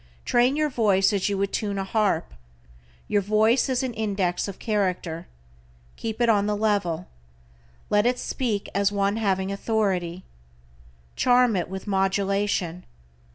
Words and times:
Train 0.25 0.55
your 0.55 0.71
voice 0.71 1.13
as 1.13 1.29
you 1.29 1.37
would 1.37 1.53
tune 1.53 1.77
a 1.77 1.83
harp. 1.83 2.33
Your 3.07 3.21
voice 3.21 3.69
is 3.69 3.83
an 3.83 3.93
index 3.93 4.47
of 4.47 4.57
character. 4.57 5.27
Keep 5.95 6.19
it 6.21 6.27
on 6.27 6.47
the 6.47 6.57
level. 6.57 7.07
Let 7.91 8.07
it 8.07 8.17
"speak 8.17 8.67
as 8.73 8.91
one 8.91 9.17
having 9.17 9.51
authority." 9.51 10.23
Charm 11.15 11.55
it 11.55 11.69
with 11.69 11.85
modulation. 11.85 12.83